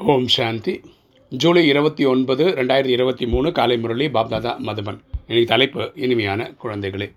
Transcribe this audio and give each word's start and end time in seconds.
ஓம் 0.00 0.26
சாந்தி. 0.26 0.80
ஜூலை 1.30 1.66
இருபத்தி 1.66 2.04
ஒன்பது 2.04 2.44
ரெண்டாயிரத்தி 2.48 2.86
இருபத்தி 2.86 3.26
மூணு 3.26 3.52
காலை 3.52 3.78
முரளி 3.78 4.06
பாப்தாதா 4.06 4.52
மதுபன். 4.66 4.98
இன்னைக்கு 5.26 5.44
தலைப்பு 5.46 5.90
இனிமையான 5.94 6.50
குழந்தைகளே. 6.62 7.12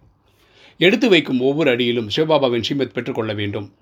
எடுத்து 0.77 1.09
வைக்கும் 1.09 1.39
ஒவ்வொரு 1.39 1.71
அடியிலும் 1.71 2.07
சிவபாபாவின் 2.15 2.59
ஸ்ரீமத் 2.59 2.93
பெற்றுக்கொள்ள 2.93 3.33
வேண்டும். 3.33 3.73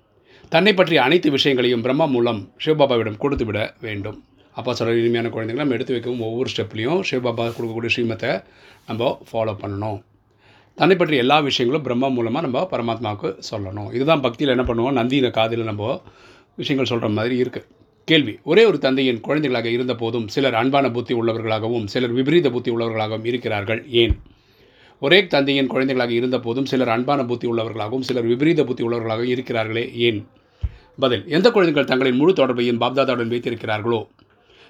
தன்னை 0.48 0.74
பற்றிய 0.74 1.02
அனைத்து 1.02 1.30
விஷயங்களையும் 1.30 1.80
பிரம்மா 1.80 2.04
மூலம் 2.04 2.52
சிவபாபாவிடம் 2.64 3.16
கொடுத்து 3.16 3.44
விட 3.44 3.74
வேண்டும். 3.80 4.24
அப்பா 4.52 4.74
சொல்கிற 4.74 4.98
இனிமையான 4.98 5.28
குழந்தைகளை 5.28 5.68
நம்ம 5.68 5.74
எடுத்து 5.74 5.92
வைக்கும் 5.92 6.20
ஒவ்வொரு 6.20 6.50
ஸ்டெப்லேயும் 6.56 7.00
சிவபாபா 7.10 7.48
கொடுக்கக்கூடிய 7.56 7.90
ஸ்ரீமத்தை 7.96 8.44
நம்ம 8.86 9.20
ஃபாலோ 9.32 9.56
பண்ணணும். 9.62 10.02
தன்னை 10.74 10.96
பற்றிய 10.96 11.20
எல்லா 11.20 11.38
விஷயங்களும் 11.38 11.82
பிரம்மா 11.82 12.08
மூலமாக 12.08 12.46
நம்ம 12.46 12.68
பரமாத்மாவுக்கு 12.70 13.38
சொல்லணும். 13.50 13.94
இதுதான் 13.94 14.20
பக்தியில் 14.20 14.56
என்ன 14.58 14.72
பண்ணுவோம்? 14.72 14.98
நந்தின 15.00 15.30
காதில் 15.30 15.64
நம்ம 15.64 16.02
விஷயங்கள் 16.54 16.92
சொல்கிற 16.92 17.14
மாதிரி 17.20 17.42
இருக்குது 17.42 17.78
கேள்வி. 18.10 18.38
ஒரே 18.44 18.64
ஒரு 18.64 18.78
தந்தையின் 18.78 19.20
குழந்தைகளாக 19.20 19.68
இருந்த 19.68 19.94
போதும் 19.94 20.28
சிலர் 20.28 20.54
அன்பான 20.54 20.90
புத்தி 20.90 21.14
உள்ளவர்களாகவும் 21.14 21.84
சிலர் 21.84 22.10
விபரீத 22.10 22.50
புத்தி 22.50 22.70
உள்ளவர்களாகவும் 22.70 23.26
இருக்கிறார்கள். 23.26 23.84
ஏன்? 23.88 24.18
ஒரே 25.00 25.26
தந்தையின் 25.26 25.66
குழந்தைகளாக 25.66 26.14
இருந்த 26.14 26.38
போதும் 26.40 26.66
சிலர் 26.66 26.88
அன்பான 26.88 27.24
புத்தி 27.24 27.48
உள்ளவர்களாகவும் 27.48 28.00
சிலர் 28.00 28.26
விபரீத 28.26 28.64
புத்தி 28.64 28.84
உள்ளவர்களாகவும் 28.84 29.32
இருக்கிறார்களே. 29.34 29.94
ஏன்? 29.94 30.26
பதில். 30.98 31.28
எந்த 31.28 31.50
குழந்தைகள் 31.50 31.84
தங்களின் 31.84 32.16
முழு 32.16 32.32
தொடர்பையும் 32.32 32.80
பாப்தாதாவுடன் 32.80 33.30
வைத்திருக்கிறார்களோ? 33.30 34.06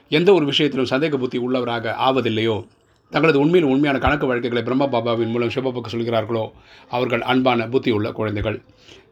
எந்த 0.09 0.33
ஒரு 0.33 0.45
விஷயத்திலும் 0.45 0.91
சந்தேக 0.91 1.17
புத்தி 1.17 1.39
உள்ளவராக 1.39 1.95
ஆவதில்லையோ? 2.09 2.67
தங்களது 3.11 3.41
உண்மையில் 3.41 3.71
உண்மையான 3.71 3.99
கணக்கு 3.99 4.27
வழக்குகளை 4.27 4.63
பிரம்ம 4.63 4.87
பாபாவின் 4.87 5.31
மூலம் 5.31 5.49
சிவபாபாக்கு 5.49 5.87
சொல்கிறார்களோ? 5.87 6.53
அவர்கள் 6.91 7.23
அன்பான 7.23 7.69
புத்தி 7.69 7.91
உள்ள 7.91 8.13
குழந்தைகள். 8.13 8.61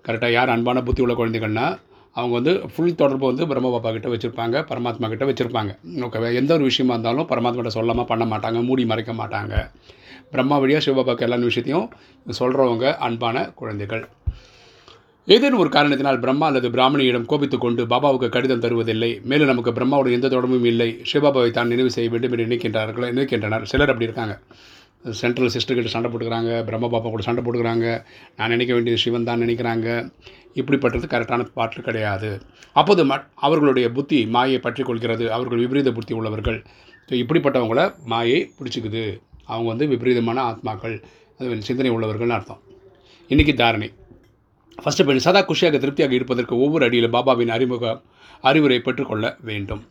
கரெக்டாக 0.06 0.32
யார் 0.32 0.48
அன்பான 0.48 0.82
புத்தி 0.82 1.02
உள்ள 1.02 1.14
குழந்தைகள்னால் 1.14 1.78
அவங்க 2.12 2.34
வந்து 2.34 2.52
ஃபுல் 2.74 2.94
தொடர்பு 2.94 3.26
வந்து 3.26 3.46
பிரம்ம 3.46 3.68
பாப்பா 3.74 3.92
கிட்ட 3.92 4.08
வச்சுருப்பாங்க 4.08 4.62
பரமாத்மா 4.70 5.08
கிட்ட 5.08 5.24
வச்சுருப்பாங்க. 5.24 5.72
ஓகேவா 6.06 6.34
எந்த 6.34 6.54
ஒரு 6.54 6.64
விஷயமா 6.64 6.92
இருந்தாலும் 6.92 7.28
பரமாத்மா 7.32 7.60
கிட்ட 7.60 7.70
சொல்லாமல் 7.70 8.08
பண்ண 8.12 8.24
மாட்டாங்க 8.24 8.64
மூடி 8.64 8.84
மறைக்க 8.84 9.12
மாட்டாங்க. 9.12 9.70
பிரம்மா 10.30 10.58
வழியாக 10.58 10.84
சிவபாபாக்கு 10.84 11.26
எல்லா 11.26 11.36
விஷயத்தையும் 11.36 11.88
சொல்கிறவங்க 12.38 12.96
அன்பான 12.96 13.46
குழந்தைகள். 13.54 14.08
ஏதேனும் 15.26 15.58
ஒரு 15.58 15.68
காரணத்தினால் 15.68 16.18
பிரம்மா 16.18 16.46
அல்லது 16.46 16.68
பிராமணியிடம் 16.68 17.26
கோபித்து 17.26 17.58
கொண்டு 17.58 17.82
பாபாவுக்கு 17.86 18.28
கடிதம் 18.28 18.62
தருவதில்லை. 18.64 19.24
மேலும் 19.24 19.46
நமக்கு 19.46 19.72
பிரம்மாவுடன் 19.72 20.16
எந்த 20.18 20.28
தொடர்பும் 20.28 20.64
இல்லை. 20.64 21.00
சிவபாபாவை 21.12 21.50
தான் 21.50 21.68
நினைவு 21.68 21.90
செய்ய 21.90 22.10
வேண்டும் 22.10 22.32
என்று 22.32 22.46
நினைக்கின்றார்கள் 22.46 23.12
நினைக்கின்றனர். 23.12 23.62
சிலர் 23.62 23.88
அப்படி 23.88 24.08
இருக்காங்க. 24.08 24.36
சென்ட்ரல் 25.20 25.52
சிஸ்டர்கிட்ட 25.54 25.90
சண்டை 25.94 26.08
போட்டுக்கிறாங்க 26.10 26.52
பிரம்ம 26.68 26.88
பாப்பா 26.94 27.08
கூட 27.14 27.24
சண்டை 27.26 27.42
போட்டுக்கிறாங்க. 27.44 27.86
நான் 28.38 28.52
நினைக்க 28.54 28.72
வேண்டியது 28.76 29.02
சிவன் 29.04 29.28
தான் 29.28 29.42
நினைக்கிறாங்க. 29.44 29.88
இப்படிப்பட்டது 30.60 31.08
கரெக்டான 31.14 31.46
பாட்டு 31.58 31.82
கிடையாது. 31.88 32.30
அப்போது 32.80 33.02
ம 33.10 33.16
அவர்களுடைய 33.46 33.86
புத்தி 33.98 34.18
மாயை 34.36 34.58
பற்றி 34.66 34.82
கொள்கிறது. 34.88 35.24
அவர்கள் 35.36 35.62
விபரீத 35.64 35.92
புத்தி 35.98 36.14
உள்ளவர்கள். 36.18 36.58
ஸோ 37.08 37.14
இப்படிப்பட்டவங்கள 37.22 37.82
மாயை 38.12 38.40
பிடிச்சிக்குது. 38.58 39.04
அவங்க 39.52 39.68
வந்து 39.72 39.86
விபரீதமான 39.92 40.38
ஆத்மாக்கள். 40.50 40.96
அது 41.38 41.68
சிந்தனை 41.68 41.92
உள்ளவர்கள்னு 41.96 42.36
அர்த்தம். 42.38 42.60
இன்றைக்கி 43.30 43.54
தாரணை. 43.62 43.88
ஃபஸ்ட்டு 44.82 45.06
பெண் 45.06 45.24
சதா 45.26 45.40
குஷியாக 45.46 45.78
திருப்தியாக 45.84 46.14
இருப்பதற்கு 46.18 46.54
ஒவ்வொரு 46.64 46.84
அடியில் 46.88 47.14
பாபாவின் 47.14 47.54
அறிமுக 47.54 47.94
அறிவுரை 48.48 48.78
பெற்றுக்கொள்ள 48.86 49.24
வேண்டும். 49.48 49.82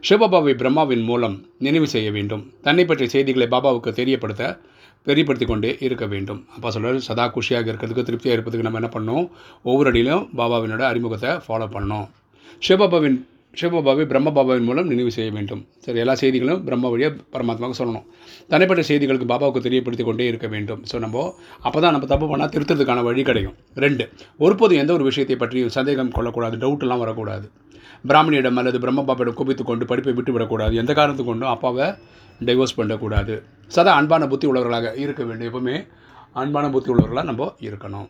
சிவபாபாவை 0.00 0.54
பிரம்மாவின் 0.54 1.02
மூலம் 1.02 1.46
நினைவு 1.58 1.88
செய்ய 1.88 2.10
வேண்டும். 2.10 2.52
தன்னை 2.62 2.84
பற்றிய 2.84 3.08
செய்திகளை 3.08 3.46
பாபாவுக்கு 3.46 3.92
தெரியப்படுத்த 3.92 4.60
தெரியப்படுத்தி 5.06 5.46
கொண்டே 5.46 5.76
இருக்க 5.80 6.06
வேண்டும். 6.06 6.46
அப்பா 6.54 6.70
சொல்கிறார் 6.70 6.98
சதா 6.98 7.32
குஷியாக 7.34 7.70
இருக்கிறதுக்கு 7.70 8.02
திருப்தியாக 8.02 8.36
இருப்பதுக்கு 8.36 8.70
நம்ம 8.70 8.80
என்ன 8.80 8.90
பண்ணணும்? 8.94 9.30
ஒவ்வொரு 9.62 9.90
அடியிலும் 9.90 10.28
பாபாவினோட 10.36 10.80
அறிமுகத்தை 10.80 11.30
ஃபாலோ 11.30 11.68
பண்ணணும். 11.76 12.08
சிவபாபாவின் 12.68 13.28
சிவபாபாவை 13.58 14.04
பிரம்ம 14.10 14.28
பாபாவின் 14.36 14.66
மூலம் 14.68 14.88
நினைவு 14.92 15.10
செய்ய 15.16 15.30
வேண்டும். 15.36 15.62
சரி 15.84 15.98
எல்லா 16.02 16.14
செய்திகளும் 16.22 16.60
பிரம்ம 16.66 16.88
வழியாக 16.92 17.14
பரமாத்மாவுக்கு 17.34 17.78
சொல்லணும். 17.80 18.04
தனிப்பட்ட 18.52 18.82
செய்திகளுக்கு 18.90 19.26
பாபாவுக்கு 19.32 19.64
தெரியப்படுத்தி 19.66 20.04
கொண்டே 20.08 20.26
இருக்க 20.30 20.46
வேண்டும். 20.54 20.80
ஸோ 20.90 20.98
நம்ம 21.04 21.24
அப்போ 21.66 21.78
தான் 21.84 21.94
நம்ம 21.96 22.08
தப்பு 22.12 22.28
பண்ணால் 22.32 22.52
திருத்துறதுக்கான 22.54 23.02
வழி 23.08 23.24
கிடைக்கும் 23.30 23.56
ரெண்டு 23.84 24.06
ஒருபோதும் 24.44 24.80
எந்த 24.82 24.92
ஒரு 24.96 25.04
விஷயத்தை 25.10 25.36
பற்றியும் 25.42 25.74
சந்தேகம் 25.76 26.12
கொள்ளக்கூடாது 26.16 26.56
டவுட்டெல்லாம் 26.64 27.02
வரக்கூடாது. 27.04 27.46
பிராமணியிடம் 28.10 28.58
அல்லது 28.60 28.78
பிரம்ம 28.84 29.04
பாபாவிடம் 29.10 29.38
கோபித்து 29.40 29.64
கொண்டு 29.70 29.84
படிப்பை 29.90 30.14
விட்டு 30.18 30.32
விடக்கூடாது. 30.36 30.74
எந்த 30.82 30.92
காரணத்துக்கு 31.00 31.32
கொண்டும் 31.32 31.52
அப்பாவை 31.54 31.86
டைவோர்ஸ் 32.48 32.78
பண்ணக்கூடாது. 32.78 33.34
சதா 33.76 33.92
அன்பான 34.00 34.26
புத்தி 34.32 34.46
உள்ளவர்களாக 34.50 34.88
இருக்க 35.04 35.22
வேண்டும். 35.28 35.48
எப்பவுமே 35.50 35.76
அன்பான 36.42 36.68
புத்தி 36.74 36.90
உள்ளவர்களாக 36.94 37.26
நம்ம 37.30 37.48
இருக்கணும். 37.68 38.08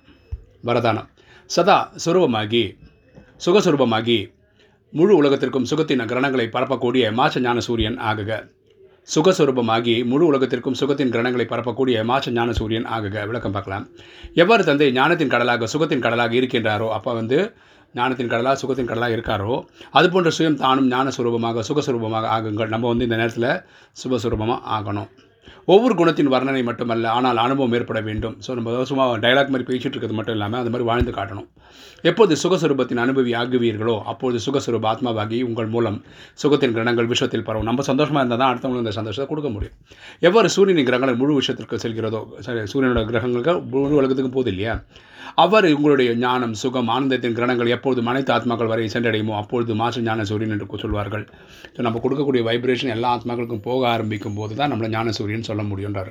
வரதானம். 0.68 1.08
சதா 1.50 1.76
சுரூபமாகி 2.04 2.64
சுகஸ்வரூபமாகி 3.44 4.18
முழு 4.98 5.12
உலகத்திற்கும் 5.20 5.64
சுகத்தின் 5.70 6.02
கிரணங்களை 6.10 6.44
பரப்பக்கூடிய 6.56 7.04
மாச 7.20 7.40
ஞான 7.44 7.58
சூரியன் 7.66 7.96
ஆகுக. 8.10 8.32
சுகஸ்வரூபமாகி 9.14 9.94
முழு 10.10 10.24
உலகத்திற்கும் 10.30 10.76
சுகத்தின் 10.80 11.10
கிரணங்களை 11.14 11.46
பரப்பக்கூடிய 11.52 11.96
மாச 12.10 12.32
ஞான 12.36 12.52
சூரியன் 12.58 12.86
ஆகுக. 12.96 13.16
விளக்கம் 13.30 13.54
பார்க்கலாம். 13.56 13.86
எவ்வாறு 14.42 14.64
தந்தை 14.68 14.88
ஞானத்தின் 14.98 15.32
கடலாக 15.34 15.68
சுகத்தின் 15.72 16.04
கடலாக 16.04 16.38
இருக்கின்றாரோ 16.40 16.88
அப்போ 16.98 17.12
வந்து 17.20 17.38
ஞானத்தின் 17.98 18.30
கடலாக 18.34 18.56
சுகத்தின் 18.62 18.90
கடலாக 18.90 19.16
இருக்காரோ 19.16 19.56
அது 19.98 20.06
போன்ற 20.14 20.30
சுயம் 20.38 20.60
தானும் 20.62 20.88
ஞானஸ்வரூபமாக 20.94 21.64
சுரூபமாக 21.66 21.66
சுகஸ்வரூபமாக 21.70 22.30
ஆகுங்கள். 22.36 22.72
நம்ம 22.74 22.88
வந்து 22.92 23.08
இந்த 23.08 23.18
நேரத்தில் 23.22 23.50
சுபஸ்வரூபமாக 24.02 24.60
ஆகணும். 24.78 25.10
ஒவ்வொரு 25.72 25.94
குணத்தின் 26.00 26.32
வர்ணனை 26.34 26.62
மட்டுமல்ல 26.70 27.12
ஆனால் 27.18 27.38
அனுபவம் 27.44 27.74
ஏற்பட 27.78 28.00
வேண்டும். 28.08 28.36
ஸோ 28.46 28.50
நம்ம 28.58 28.84
சும்மா 28.90 29.04
டைலாக் 29.24 29.52
மாதிரி 29.54 29.68
பேசிகிட்டு 29.70 29.94
இருக்கிறது 29.96 30.18
மட்டும் 30.18 30.36
இல்லாமல் 30.38 30.60
அது 30.62 30.72
மாதிரி 30.74 30.88
வாழ்ந்து 30.90 31.14
காட்டணும். 31.18 31.48
எப்போது 32.10 32.32
சுகஸ்வரூபத்தின் 32.42 33.00
அனுபவி 33.04 33.32
ஆகுவீர்களோ 33.40 33.94
அப்போது 34.12 34.38
சுகஸ்வரூப 34.46 34.86
ஆத்மாவாகி 34.92 35.38
உங்கள் 35.48 35.70
மூலம் 35.74 35.98
சுகத்தின் 36.42 36.74
கிரகங்கள் 36.76 37.08
விஷயத்தில் 37.12 37.46
பரவும். 37.46 37.68
நம்ம 37.70 37.84
சந்தோஷமாக 37.90 38.22
இருந்தால் 38.22 38.42
தான் 38.42 38.52
அடுத்தவங்களுக்கு 38.52 38.86
இந்த 38.86 38.96
சந்தோஷத்தை 38.98 39.28
கொடுக்க 39.30 39.50
முடியும். 39.54 39.76
எவ்வாறு 40.28 40.50
சூரியனின் 40.56 40.88
கிரகங்கள் 40.90 41.20
முழு 41.22 41.38
விஷயத்திற்கு 41.40 41.82
செல்கிறதோ 41.84 42.20
சரி 42.46 42.62
சூரியனோட 42.72 43.02
கிரகங்களுக்கு 43.10 43.54
முழு 43.74 43.98
உலகத்துக்கு 44.00 44.32
போகுது 44.36 44.52
இல்லையா? 44.54 44.74
அவ்வாறு 45.42 45.68
உங்களுடைய 45.76 46.10
ஞானம் 46.24 46.54
சுகம் 46.62 46.90
ஆனந்தத்தின் 46.94 47.36
கிரணங்கள் 47.38 47.70
எப்பொழுது 47.76 48.00
அனைத்து 48.10 48.30
ஆத்மாக்கள் 48.34 48.70
வரை 48.72 48.84
சென்றடையுமோ 48.94 49.34
அப்பொழுது 49.42 49.74
மாசு 49.80 50.04
ஞான 50.08 50.24
சூரியன் 50.30 50.54
என்று 50.56 50.82
சொல்வார்கள். 50.84 51.24
ஸோ 51.76 51.80
நம்ம 51.86 52.00
கொடுக்கக்கூடிய 52.04 52.42
வைப்ரேஷன் 52.48 52.92
எல்லா 52.96 53.10
ஆத்மாக்களுக்கும் 53.16 53.64
போக 53.68 53.82
ஆரம்பிக்கும் 53.94 54.36
போது 54.40 54.52
தான் 54.60 54.70
நம்மளை 54.72 54.90
ஞான 54.96 55.14
சூரியன் 55.34 55.48
சொல்ல 55.50 55.62
முடியுன்றார். 55.70 56.10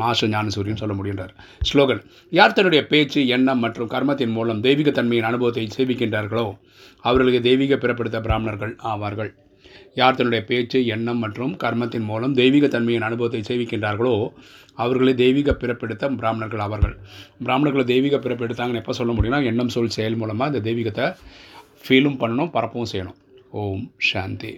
மாச 0.00 0.28
ஞான 0.32 0.50
சூரியன் 0.54 0.80
சொல்ல 0.80 0.94
முடியுன்றார். 0.98 1.32
ஸ்லோகன் 1.68 2.02
யார் 2.38 2.54
தன்னுடைய 2.56 2.82
பேச்சு 2.92 3.20
எண்ணம் 3.36 3.62
மற்றும் 3.64 3.90
கர்மத்தின் 3.94 4.34
மூலம் 4.36 4.60
தெய்வீக 4.66 4.90
தன்மையின் 4.98 5.28
அனுபவத்தை 5.30 5.64
சேவிக்கின்றார்களோ 5.76 6.44
அவர்களுக்கு 7.04 7.40
தெய்வீக 7.48 7.76
பிறப்படுத்த 7.82 8.18
பிராமணர்கள் 8.26 8.74
ஆவார்கள். 8.92 9.30
யார் 10.00 10.18
தன்னுடைய 10.18 10.42
பேச்சு 10.50 10.78
எண்ணம் 10.94 11.20
மற்றும் 11.24 11.52
கர்மத்தின் 11.62 12.06
மூலம் 12.10 12.34
தெய்வீக 12.40 12.66
தன்மையின் 12.74 13.06
அனுபவத்தை 13.08 13.40
சேவிக்கின்றார்களோ 13.48 14.14
அவர்களை 14.82 15.14
தெய்வீக 15.22 15.50
பிறப்பெடுத்த 15.62 16.12
பிராமணர்கள் 16.20 16.62
ஆவார்கள். 16.66 16.94
பிராமணர்களை 17.46 17.84
தெய்வீக 17.92 18.18
பிறப்பெடுத்தாங்கன்னு 18.26 18.82
எப்போ 18.82 18.94
சொல்ல 19.00 19.14
முடியும்னா 19.16 19.40
எண்ணம் 19.52 19.74
சொல் 19.76 19.96
செயல் 19.98 20.20
மூலமாக 20.22 20.52
இந்த 20.52 20.62
தெய்வீகத்தை 20.68 21.08
ஃபீலும் 21.84 22.20
பண்ணணும் 22.22 22.54
பரப்பவும் 22.56 22.92
செய்யணும். 22.92 23.18
ஓம் 23.62 23.84
சாந்தி. 24.10 24.52